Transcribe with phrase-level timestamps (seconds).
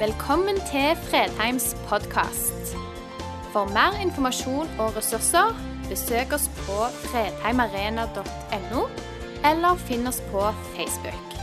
[0.00, 2.70] Velkommen til Fredheims podkast.
[3.52, 5.50] For mer informasjon og ressurser,
[5.90, 8.84] besøk oss på fredheimarena.no,
[9.50, 11.34] eller finn oss på Facebook.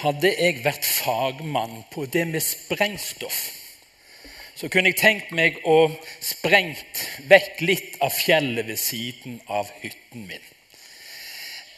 [0.00, 3.42] Hadde jeg vært fagmann på det med sprengstoff,
[4.56, 5.76] så kunne jeg tenkt meg å
[6.24, 10.48] sprengt vekk litt av fjellet ved siden av hytten min.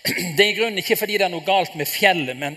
[0.03, 2.57] Det er i grunnen ikke fordi det er noe galt med fjellet, men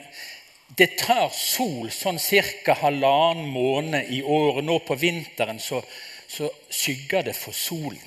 [0.77, 2.73] det tar sol sånn ca.
[2.81, 4.65] halvannen måned i året.
[4.65, 5.83] Nå på vinteren så,
[6.27, 8.01] så skygger det for solen.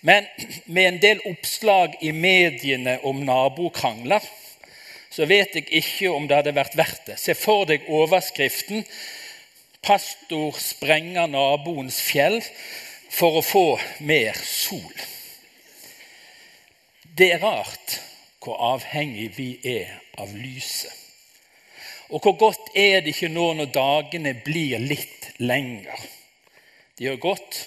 [0.00, 0.24] Men
[0.64, 4.24] med en del oppslag i mediene om nabokrangler,
[5.10, 7.18] så vet jeg ikke om det hadde vært verdt det.
[7.20, 8.84] Se for deg overskriften
[9.82, 12.40] 'Pastor sprenger naboens fjell
[13.10, 13.66] for å få
[14.00, 15.07] mer sol'.
[17.18, 17.96] Det er rart
[18.44, 20.92] hvor avhengig vi er av lyset.
[22.14, 25.98] Og hvor godt er det ikke nå når dagene blir litt lengre.
[26.94, 27.58] Det gjør godt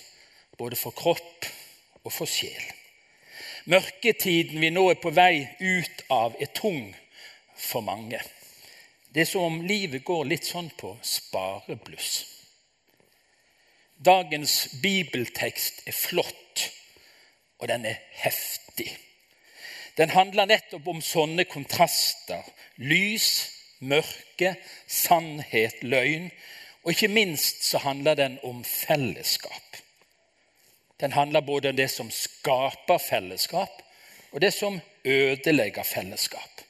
[0.58, 1.50] både for kropp
[2.06, 2.64] og for sjel.
[3.68, 6.96] Mørketiden vi nå er på vei ut av, er tung
[7.60, 8.24] for mange.
[9.12, 12.24] Det er som om livet går litt sånn på sparebluss.
[14.00, 16.68] Dagens bibeltekst er flott,
[17.60, 18.90] og den er heftig.
[19.98, 22.46] Den handler nettopp om sånne kontraster.
[22.78, 24.56] Lys, mørke,
[24.88, 26.30] sannhet, løgn.
[26.84, 29.78] Og ikke minst så handler den om fellesskap.
[31.02, 33.82] Den handler både om det som skaper fellesskap,
[34.32, 36.62] og det som ødelegger fellesskap.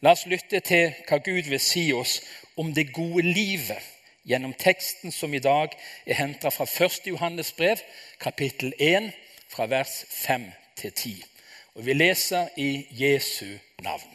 [0.00, 2.20] La oss lytte til hva Gud vil si oss
[2.56, 3.82] om det gode livet
[4.28, 5.74] gjennom teksten som i dag
[6.06, 7.00] er henta fra 1.
[7.10, 7.82] Johannes brev,
[8.20, 9.10] kapittel 1,
[9.50, 10.44] fra vers 5
[10.76, 11.24] til 10.
[11.78, 13.54] Og Vi leser i Jesu
[13.86, 14.14] navn.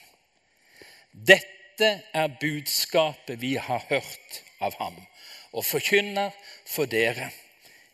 [1.14, 4.98] Dette er budskapet vi har hørt av ham,
[5.56, 6.36] og forkynner
[6.68, 7.30] for dere.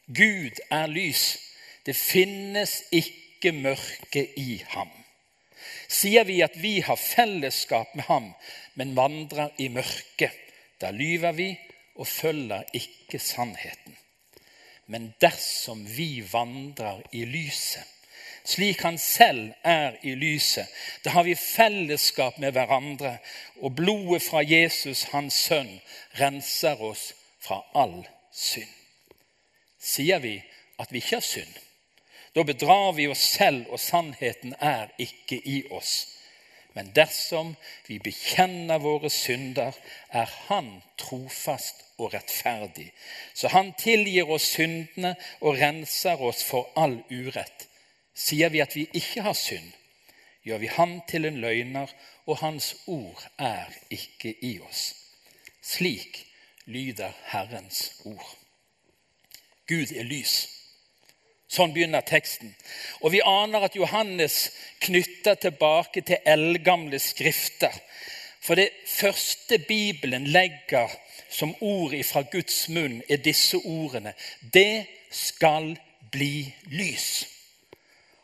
[0.08, 1.38] Gud er lys.
[1.86, 4.90] Det finnes ikke mørke i ham.
[5.86, 8.34] Sier vi at vi har fellesskap med ham,
[8.74, 10.34] men vandrer i mørket,
[10.82, 11.52] da lyver vi
[12.02, 13.94] og følger ikke sannheten.
[14.90, 17.99] Men dersom vi vandrer i lyset,
[18.50, 20.68] slik han selv er i lyset,
[21.06, 23.18] da har vi fellesskap med hverandre,
[23.62, 25.72] og blodet fra Jesus, hans sønn,
[26.20, 28.02] renser oss fra all
[28.34, 28.76] synd.
[29.80, 30.38] Sier vi
[30.80, 31.58] at vi ikke har synd,
[32.36, 36.08] da bedrar vi oss selv, og sannheten er ikke i oss.
[36.78, 37.56] Men dersom
[37.88, 39.74] vi bekjenner våre synder,
[40.10, 42.92] er Han trofast og rettferdig.
[43.34, 47.69] Så Han tilgir oss syndene og renser oss for all urett.
[48.20, 49.72] Sier vi at vi ikke har synd,
[50.44, 51.88] gjør vi Han til en løgner,
[52.28, 54.94] og Hans ord er ikke i oss.
[55.64, 56.26] Slik
[56.66, 58.36] lyder Herrens ord.
[59.68, 60.48] Gud er lys.
[61.50, 62.52] Sånn begynner teksten.
[63.02, 64.52] Og vi aner at Johannes
[64.86, 67.74] knytter tilbake til eldgamle skrifter.
[68.42, 70.94] For det første Bibelen legger
[71.30, 74.14] som ord fra Guds munn, er disse ordene.
[74.42, 75.74] Det skal
[76.12, 77.26] bli lys.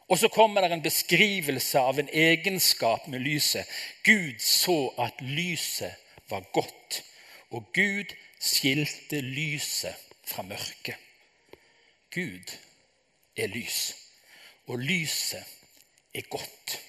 [0.07, 3.65] Og så kommer det en beskrivelse av en egenskap med lyset.
[4.03, 5.93] Gud så at lyset
[6.29, 7.01] var godt,
[7.49, 9.95] og Gud skilte lyset
[10.27, 10.95] fra mørket.
[12.13, 12.53] Gud
[13.37, 13.95] er lys,
[14.67, 15.43] og lyset
[16.13, 16.79] er godt.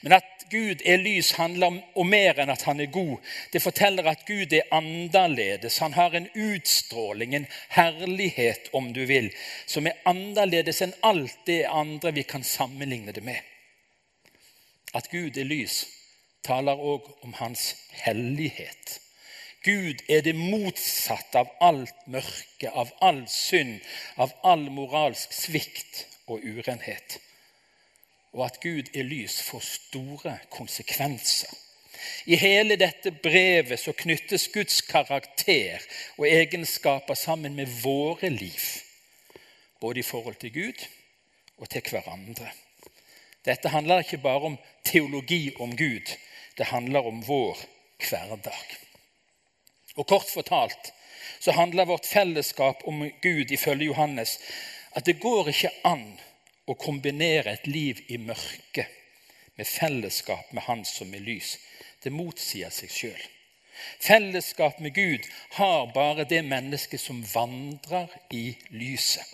[0.00, 3.16] Men at Gud er lys, handler om mer enn at han er god.
[3.52, 5.78] Det forteller at Gud er annerledes.
[5.82, 9.30] Han har en utstråling, en herlighet, om du vil,
[9.66, 13.40] som er annerledes enn alt det andre vi kan sammenligne det med.
[14.94, 15.84] At Gud er lys,
[16.44, 17.72] taler òg om hans
[18.04, 19.00] hellighet.
[19.64, 23.78] Gud er det motsatte av alt mørke, av all synd,
[24.20, 27.16] av all moralsk svikt og urenhet.
[28.34, 31.52] Og at Gud er lys, får store konsekvenser.
[32.26, 35.84] I hele dette brevet så knyttes Guds karakter
[36.18, 38.66] og egenskaper sammen med våre liv.
[39.80, 40.84] Både i forhold til Gud
[41.56, 42.50] og til hverandre.
[43.44, 46.16] Dette handler ikke bare om teologi om Gud.
[46.58, 47.58] Det handler om vår
[48.08, 48.76] hverdag.
[49.96, 50.92] Og Kort fortalt
[51.40, 54.38] så handler vårt fellesskap om Gud ifølge Johannes
[54.92, 56.06] at det går ikke an
[56.66, 58.88] å kombinere et liv i mørket
[59.56, 61.56] med fellesskap med Han som er lys.
[62.02, 63.24] Det motsier seg sjøl.
[64.00, 65.26] Fellesskap med Gud
[65.58, 69.26] har bare det mennesket som vandrer i lyset.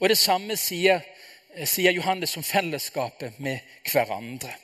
[0.00, 1.00] Og Det samme sier,
[1.64, 3.60] sier Johannes om fellesskapet med
[3.92, 4.54] hverandre.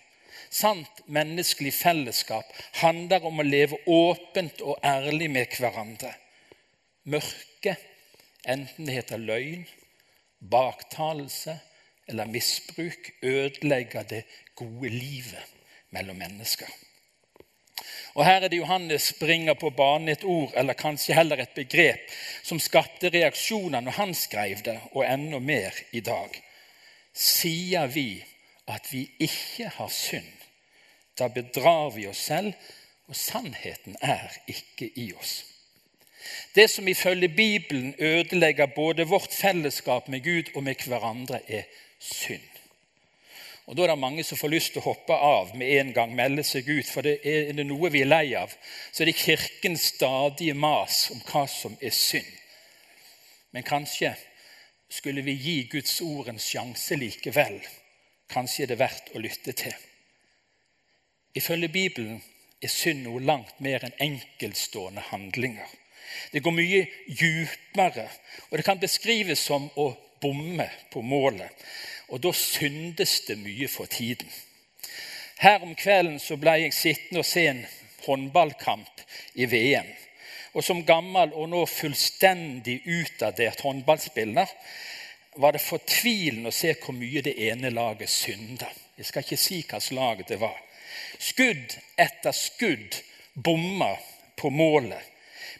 [0.50, 2.44] sant menneskelig fellesskap
[2.80, 6.10] handler om å leve åpent og ærlig med hverandre.
[7.04, 7.76] Mørke,
[8.44, 9.62] enten det heter løgn,
[10.40, 11.54] baktalelse
[12.10, 14.24] eller misbruk, ødelegger det
[14.54, 15.44] gode livet
[15.90, 16.66] mellom mennesker.
[18.14, 22.10] Og Her er det Johannes bringer på banen et ord, eller kanskje heller et begrep,
[22.42, 26.34] som skapte reaksjoner når han skrev det, og enda mer i dag.
[27.14, 28.24] Sier vi
[28.68, 30.34] at vi ikke har synd,
[31.18, 32.52] da bedrar vi oss selv,
[33.08, 35.44] og sannheten er ikke i oss.
[36.54, 41.62] Det som ifølge Bibelen ødelegger både vårt fellesskap med Gud og med hverandre, er
[42.00, 42.48] synd.
[43.70, 46.14] Og Da er det mange som får lyst til å hoppe av med en gang,
[46.16, 46.88] melde seg ut.
[46.90, 48.50] For det er det noe vi er lei av,
[48.90, 52.32] så er det Kirkens stadige mas om hva som er synd.
[53.54, 54.16] Men kanskje
[54.90, 57.60] skulle vi gi Guds ord en sjanse likevel.
[58.30, 59.76] Kanskje er det verdt å lytte til.
[61.38, 62.18] Ifølge Bibelen
[62.62, 65.70] er synd noe langt mer enn enkeltstående handlinger.
[66.34, 68.08] Det går mye djupere,
[68.50, 71.50] og det kan beskrives som å bomme på målet.
[72.08, 74.28] Og da syndes det mye for tiden.
[75.40, 77.64] Her om kvelden så ble jeg sittende og se en
[78.04, 79.88] håndballkamp i VM.
[80.52, 84.50] Og som gammel og nå fullstendig utdatert håndballspiller
[85.40, 88.68] var det fortvilende å se hvor mye det ene laget synda.
[88.98, 90.58] Jeg skal ikke si hvilket lag det var.
[91.20, 92.98] Skudd etter skudd
[93.34, 93.94] bomma
[94.36, 95.00] på målet,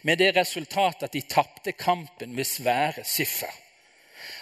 [0.01, 3.51] med det resultatet at de tapte kampen med svære siffer.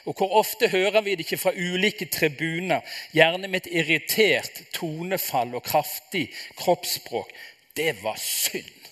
[0.05, 2.81] Og hvor ofte hører vi det ikke fra ulike tribuner,
[3.13, 6.27] gjerne med et irritert tonefall og kraftig
[6.57, 7.31] kroppsspråk?
[7.75, 8.89] Det var synd.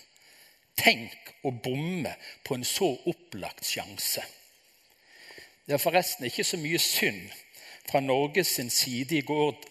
[0.77, 2.13] Tenk å bomme
[2.45, 4.23] på en så opplagt sjanse.
[5.67, 7.27] Det er forresten ikke så mye synd
[7.87, 9.23] fra Norges side i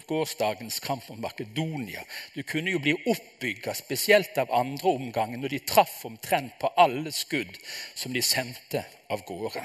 [0.09, 2.03] gårsdagens kamp om Makedonia.
[2.35, 7.13] Du kunne jo bli oppbygga, spesielt av andre omgangen, når de traff omtrent på alle
[7.13, 7.59] skudd
[7.95, 9.65] som de sendte av gårde.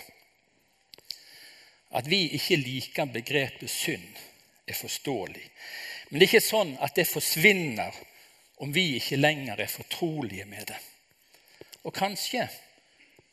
[1.92, 4.08] At vi ikke liker begrepet synd,
[4.68, 5.44] er forståelig.
[6.10, 7.96] Men det er ikke sånn at det forsvinner
[8.62, 10.80] om vi ikke lenger er fortrolige med det.
[11.84, 12.46] Og kanskje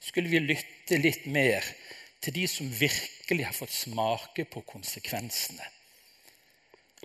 [0.01, 1.65] skulle vi lytte litt mer
[2.23, 5.65] til de som virkelig har fått smake på konsekvensene.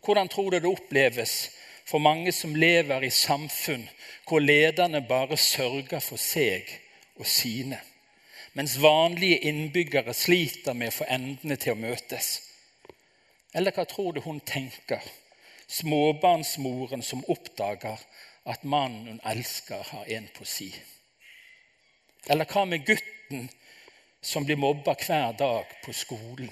[0.03, 1.35] Hvordan tror du det oppleves
[1.85, 3.85] for mange som lever i samfunn
[4.27, 6.69] hvor lederne bare sørger for seg
[7.19, 7.79] og sine?
[8.53, 12.33] Mens vanlige innbyggere sliter med å få endene til å møtes?
[13.53, 15.01] Eller hva tror du hun tenker,
[15.67, 18.01] småbarnsmoren som oppdager
[18.49, 20.69] at mannen hun elsker, har en på si?
[22.29, 23.49] Eller hva med gutten
[24.23, 26.51] som blir mobba hver dag på skolen?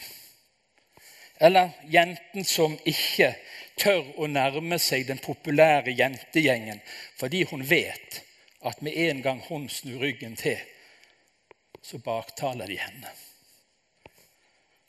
[1.41, 3.31] Eller jenten som ikke
[3.79, 6.81] tør å nærme seg den populære jentegjengen
[7.17, 8.21] fordi hun vet
[8.61, 10.59] at med en gang hun snur ryggen til,
[11.83, 13.11] så baktaler de henne.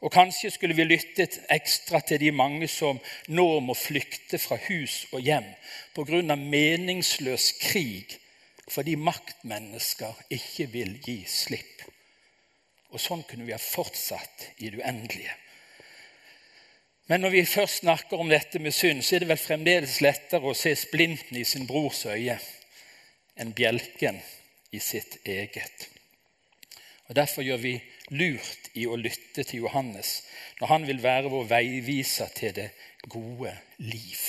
[0.02, 2.98] Og Kanskje skulle vi lyttet ekstra til de mange som
[3.30, 5.46] nå må flykte fra hus og hjem
[5.94, 6.36] pga.
[6.36, 8.18] meningsløs krig
[8.70, 11.84] fordi maktmennesker ikke vil gi slipp.
[12.90, 15.34] Og Sånn kunne vi ha fortsatt i det uendelige.
[17.06, 20.48] Men når vi først snakker om dette med synd, så er det vel fremdeles lettere
[20.48, 22.38] å se splinten i sin brors øye
[23.36, 24.20] enn bjelken
[24.72, 25.88] i sitt eget.
[27.12, 27.74] Og Derfor gjør vi
[28.16, 30.22] lurt i å lytte til Johannes
[30.62, 32.70] når han vil være vår veiviser til det
[33.12, 33.52] gode
[33.84, 34.22] liv.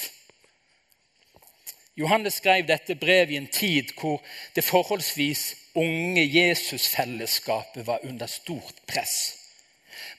[1.96, 4.20] Johannes skrev dette brevet i en tid hvor
[4.58, 5.46] det forholdsvis
[5.80, 9.16] unge Jesusfellesskapet var under stort press.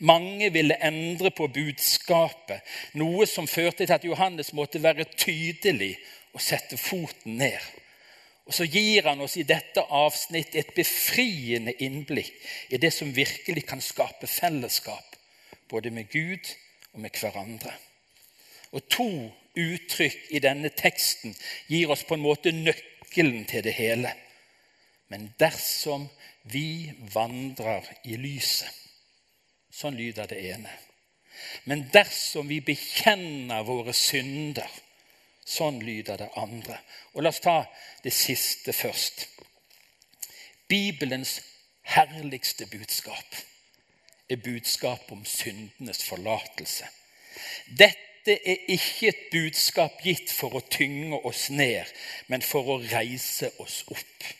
[0.00, 2.64] Mange ville endre på budskapet,
[2.96, 5.98] noe som førte til at Johannes måtte være tydelig
[6.32, 7.60] og sette foten ned.
[8.44, 12.34] Og så gir han oss i dette avsnitt et befriende innblikk
[12.68, 15.16] i det som virkelig kan skape fellesskap,
[15.68, 16.50] både med Gud
[16.92, 17.72] og med hverandre.
[18.76, 19.08] Og To
[19.54, 21.34] uttrykk i denne teksten
[21.70, 24.10] gir oss på en måte nøkkelen til det hele.
[25.08, 26.08] Men dersom
[26.50, 28.80] vi vandrer i lyset
[29.74, 30.70] Sånn lyder det ene.
[31.66, 34.70] Men dersom vi bekjenner våre synder
[35.44, 36.78] Sånn lyder det andre.
[37.14, 37.64] Og La oss ta
[38.04, 39.26] det siste først.
[40.68, 41.40] Bibelens
[41.84, 43.36] herligste budskap
[44.30, 46.88] er budskapet om syndenes forlatelse.
[47.68, 51.90] Dette er ikke et budskap gitt for å tynge oss ned,
[52.32, 54.30] men for å reise oss opp.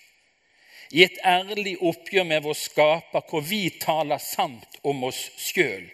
[0.95, 5.85] I et ærlig oppgjør med vår skaper, hvor vi taler sant om oss sjøl,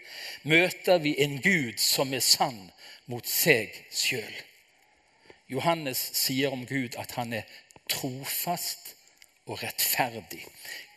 [0.42, 2.68] møter vi en Gud som er sann
[3.10, 4.34] mot seg sjøl.
[5.50, 7.48] Johannes sier om Gud at han er
[7.90, 8.94] trofast
[9.50, 10.44] og rettferdig.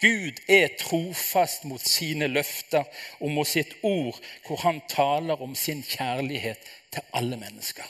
[0.02, 2.86] Gud er trofast mot sine løfter
[3.20, 6.62] og mot sitt ord, hvor han taler om sin kjærlighet
[6.94, 7.88] til alle mennesker.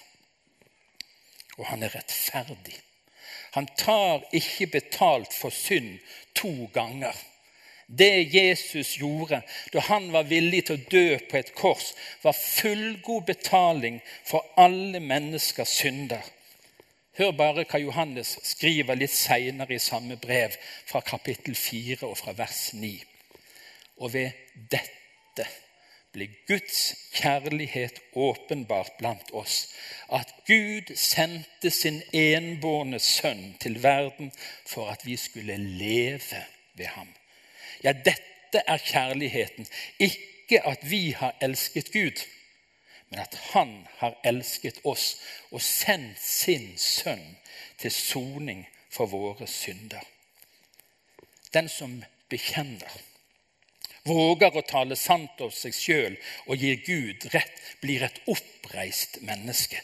[1.57, 2.79] Og han er rettferdig.
[3.53, 5.99] Han tar ikke betalt for synd
[6.35, 7.13] to ganger.
[7.87, 9.41] Det Jesus gjorde
[9.73, 11.91] da han var villig til å dø på et kors,
[12.23, 16.23] var fullgod betaling for alle menneskers synder.
[17.17, 20.55] Hør bare hva Johannes skriver litt seinere i samme brev,
[20.89, 22.89] fra kapittel 4 og fra vers 9.
[24.01, 24.31] Og ved
[24.73, 25.45] dette
[26.13, 26.79] ble Guds
[27.13, 29.73] kjærlighet åpenbart blant oss,
[30.13, 34.31] at Gud sendte sin enbårne sønn til verden
[34.65, 36.41] for at vi skulle leve
[36.77, 37.09] ved ham.
[37.83, 42.25] Ja, dette er kjærligheten, ikke at vi har elsket Gud,
[43.19, 45.17] at han har elsket oss
[45.51, 47.23] og sendt sin sønn
[47.81, 50.01] til soning for våre synder.
[51.53, 52.93] Den som bekjenner,
[54.03, 56.15] våger å tale sant om seg sjøl
[56.47, 59.79] og gir Gud rett, blir et oppreist menneske.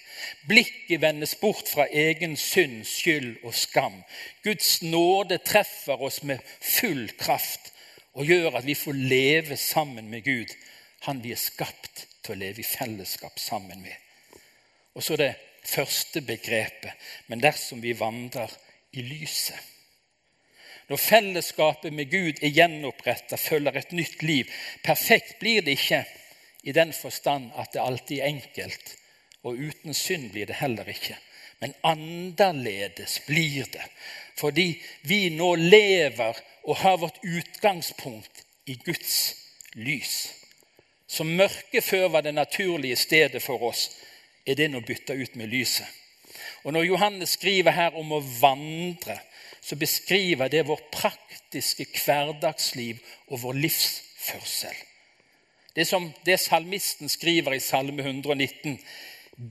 [0.50, 4.02] Blikket vendes bort fra egen synd, skyld og skam.
[4.44, 7.72] Guds nåde treffer oss med full kraft
[8.18, 10.52] og gjør at vi får leve sammen med Gud,
[11.06, 13.96] han vi er skapt til å leve i fellesskap sammen med.
[14.96, 15.34] Og så det
[15.66, 18.52] første begrepet men dersom vi vandrer
[18.98, 19.58] i lyset.
[20.90, 24.50] Når fellesskapet med Gud er gjenoppretta, følger et nytt liv.
[24.84, 26.02] Perfekt blir det ikke
[26.66, 28.96] i den forstand at det alltid er enkelt,
[29.46, 31.14] og uten synd blir det heller ikke.
[31.60, 33.86] Men annerledes blir det
[34.40, 34.70] fordi
[35.04, 39.36] vi nå lever og har vårt utgangspunkt i Guds
[39.76, 40.14] lys.
[41.10, 43.89] Som mørket før var det naturlige stedet for oss,
[44.46, 45.88] er det nå bytta ut med lyset.
[46.63, 49.18] Og Når Johannes skriver her om å vandre,
[49.62, 54.75] så beskriver det vår praktiske hverdagsliv og vår livsførsel.
[55.75, 58.80] Det som det salmisten skriver i Salme 119.: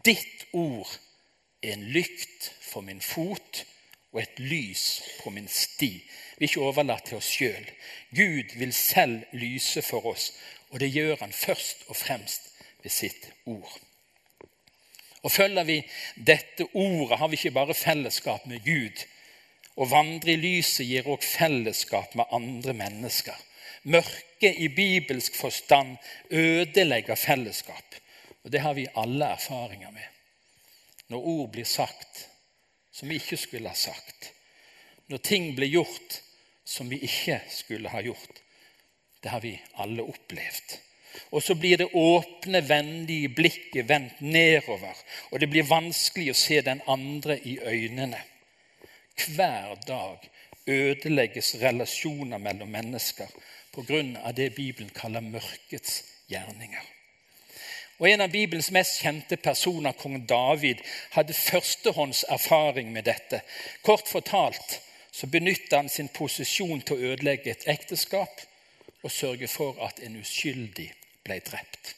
[0.04, 0.90] Ditt ord
[1.62, 3.64] er en lykt for min fot
[4.12, 5.92] og et lys på min sti.
[6.38, 7.64] Vi er ikke overlatt til oss sjøl.
[8.14, 10.30] Gud vil selv lyse for oss,
[10.70, 12.52] og det gjør han først og fremst
[12.82, 13.72] ved sitt ord.
[15.26, 15.82] Og Følger vi
[16.14, 19.02] dette ordet, har vi ikke bare fellesskap med Gud.
[19.78, 23.34] Å vandre i lyset gir også fellesskap med andre mennesker.
[23.82, 25.96] Mørket i bibelsk forstand
[26.30, 27.98] ødelegger fellesskap.
[28.44, 30.06] Og Det har vi alle erfaringer med.
[31.08, 32.28] Når ord blir sagt
[32.92, 34.32] som vi ikke skulle ha sagt.
[35.06, 36.22] Når ting blir gjort
[36.68, 38.42] som vi ikke skulle ha gjort.
[39.22, 40.76] Det har vi alle opplevd.
[41.30, 44.96] Og så blir det åpne, vennlige blikket vendt nedover,
[45.30, 48.20] og det blir vanskelig å se den andre i øynene.
[49.18, 50.28] Hver dag
[50.68, 53.32] ødelegges relasjoner mellom mennesker
[53.72, 54.32] pga.
[54.32, 56.84] det Bibelen kaller mørkets gjerninger.
[57.98, 60.76] Og En av Bibelens mest kjente personer, kong David,
[61.10, 63.40] hadde førstehånds erfaring med dette.
[63.82, 64.80] Kort fortalt
[65.12, 68.42] så benytter han sin posisjon til å ødelegge et ekteskap
[69.02, 70.88] og sørge for at en uskyldig
[71.26, 71.94] ble drept.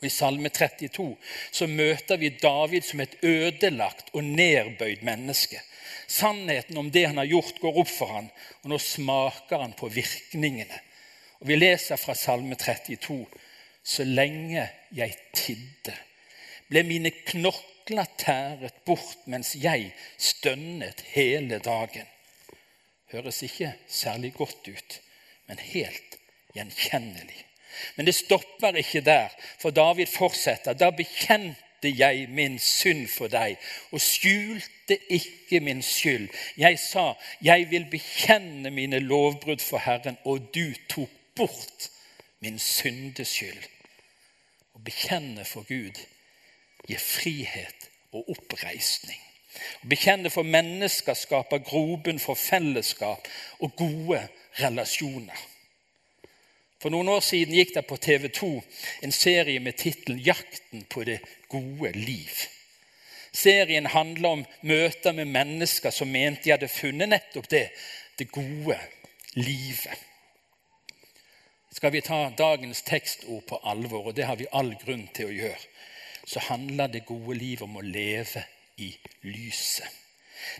[0.00, 1.08] Og I Salme 32
[1.52, 5.60] så møter vi David som et ødelagt og nedbøyd menneske.
[6.08, 8.30] Sannheten om det han har gjort, går opp for han,
[8.62, 10.80] og nå smaker han på virkningene.
[11.40, 13.26] Og Vi leser fra Salme 32.:
[13.84, 15.94] Så lenge jeg tidde,
[16.68, 17.69] ble mine knokler
[18.18, 22.06] tæret bort mens jeg stønnet hele dagen.
[23.12, 25.00] Høres ikke særlig godt ut,
[25.46, 26.18] men helt
[26.54, 27.46] gjenkjennelig.
[27.96, 29.28] Men det stopper ikke der,
[29.58, 30.72] for David fortsetter.
[30.72, 33.56] Da bekjente jeg min synd for deg
[33.90, 36.28] og skjulte ikke min skyld.
[36.56, 41.90] Jeg sa, jeg vil bekjenne mine lovbrudd for Herren, og du tok bort
[42.40, 43.64] min syndeskyld.
[44.74, 45.98] Å bekjenne for Gud
[46.90, 49.20] gir frihet og oppreisning.
[49.84, 53.26] Å bekjenne for mennesker skaper grobunn for fellesskap
[53.60, 54.22] og gode
[54.60, 55.46] relasjoner.
[56.80, 58.52] For noen år siden gikk det på TV 2
[59.04, 62.48] en serie med tittelen 'Jakten på det gode liv'.
[63.32, 67.68] Serien handler om møter med mennesker som mente de hadde funnet nettopp det
[68.18, 68.78] det gode
[69.34, 69.98] livet.
[71.72, 75.36] Skal vi ta dagens tekstord på alvor, og det har vi all grunn til å
[75.36, 75.62] gjøre,
[76.26, 78.44] så handler det gode livet om å leve
[78.80, 79.88] i lyset.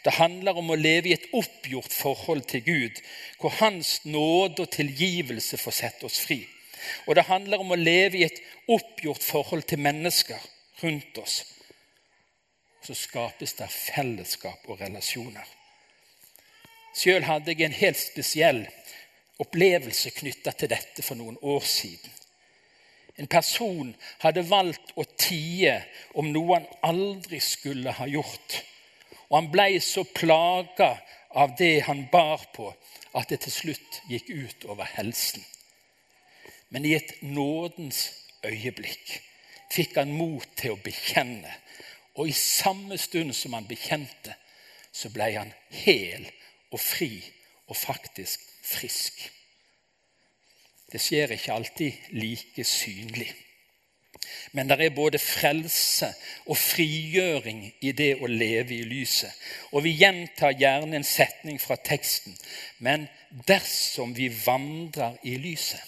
[0.05, 2.99] Det handler om å leve i et oppgjort forhold til Gud,
[3.41, 6.43] hvor Hans nåde og tilgivelse får sette oss fri.
[7.07, 10.41] Og det handler om å leve i et oppgjort forhold til mennesker
[10.83, 11.43] rundt oss,
[12.85, 15.45] så skapes det fellesskap og relasjoner.
[16.97, 18.63] Sjøl hadde jeg en helt spesiell
[19.41, 22.17] opplevelse knytta til dette for noen år siden.
[23.21, 25.75] En person hadde valgt å tie
[26.17, 28.61] om noe han aldri skulle ha gjort.
[29.29, 30.95] Og han ble så plaga
[31.37, 32.71] av det han bar på,
[33.15, 35.45] at det til slutt gikk ut over helsen.
[36.71, 38.07] Men i et nådens
[38.47, 39.19] øyeblikk
[39.71, 41.53] fikk han mot til å bekjenne.
[42.19, 44.35] Og i samme stund som han bekjente,
[44.93, 45.53] så ble han
[45.85, 46.27] hel
[46.71, 47.13] og fri
[47.69, 49.21] og faktisk frisk.
[50.93, 53.31] Det skjer ikke alltid like synlig.
[54.53, 56.09] Men det er både frelse
[56.47, 59.31] og frigjøring i det å leve i lyset.
[59.71, 62.35] Og vi gjentar gjerne en setning fra teksten.
[62.79, 63.07] Men
[63.47, 65.81] dersom vi vandrer i lyset,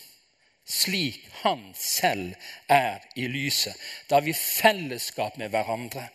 [0.66, 2.34] slik Han selv
[2.70, 3.74] er i lyset,
[4.08, 6.06] da har vi fellesskap med hverandre.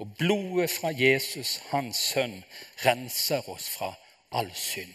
[0.00, 2.40] Og blodet fra Jesus, Hans sønn,
[2.84, 3.92] renser oss fra
[4.32, 4.94] all synd.